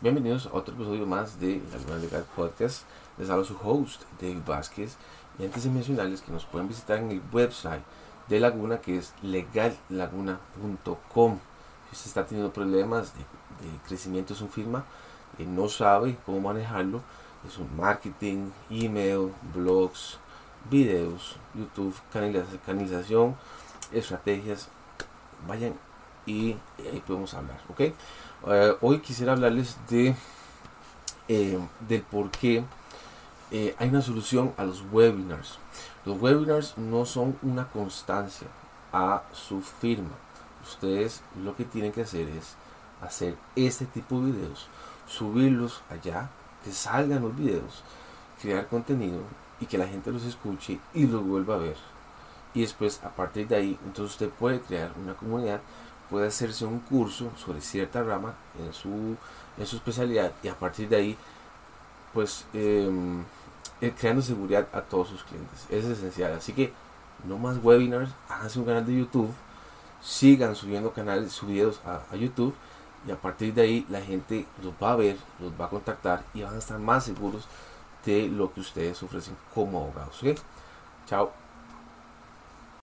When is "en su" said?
58.58-59.16, 59.58-59.76